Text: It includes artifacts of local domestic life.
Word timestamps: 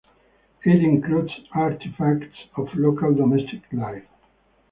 It 0.63 0.83
includes 0.83 1.29
artifacts 1.51 2.35
of 2.57 2.73
local 2.73 3.13
domestic 3.13 3.61
life. 3.71 4.07